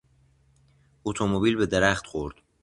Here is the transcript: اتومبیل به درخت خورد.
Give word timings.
اتومبیل 1.05 1.55
به 1.55 1.65
درخت 1.65 2.07
خورد. 2.07 2.35